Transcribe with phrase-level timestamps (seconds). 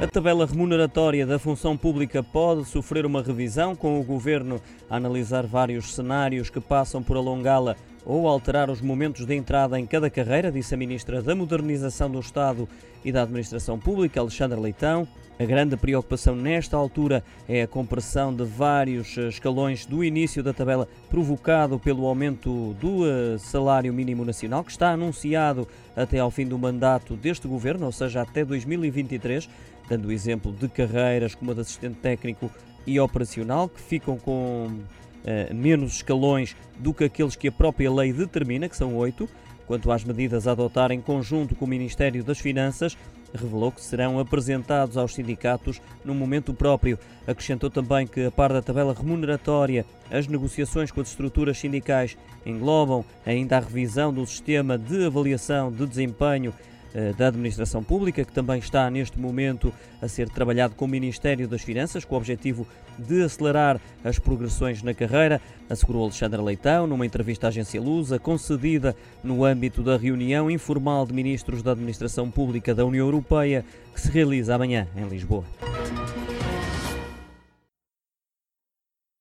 [0.00, 5.46] A tabela remuneratória da função pública pode sofrer uma revisão, com o Governo a analisar
[5.46, 10.50] vários cenários que passam por alongá-la ou alterar os momentos de entrada em cada carreira,
[10.50, 12.68] disse a Ministra da Modernização do Estado
[13.04, 15.06] e da Administração Pública, Alexandra Leitão.
[15.38, 20.86] A grande preocupação nesta altura é a compressão de vários escalões do início da tabela,
[21.08, 26.58] provocado pelo aumento do eh, salário mínimo nacional, que está anunciado até ao fim do
[26.58, 29.48] mandato deste governo, ou seja, até 2023,
[29.88, 32.50] dando o exemplo de carreiras como a de assistente técnico
[32.86, 34.68] e operacional, que ficam com
[35.54, 39.28] menos escalões do que aqueles que a própria lei determina, que são oito.
[39.66, 42.96] Quanto às medidas a adotar em conjunto com o Ministério das Finanças,
[43.32, 46.98] revelou que serão apresentados aos sindicatos no momento próprio.
[47.26, 53.04] Acrescentou também que, a par da tabela remuneratória, as negociações com as estruturas sindicais englobam
[53.24, 56.79] ainda a revisão do sistema de avaliação de desempenho eh,
[57.16, 59.72] da Administração Pública, que também está neste momento
[60.02, 62.66] a ser trabalhado com o Ministério das Finanças, com o objetivo
[62.98, 68.94] de acelerar as progressões na carreira, assegurou Alexandre Leitão numa entrevista à agência Lusa, concedida
[69.22, 73.64] no âmbito da reunião informal de ministros da Administração Pública da União Europeia,
[73.94, 75.44] que se realiza amanhã em Lisboa.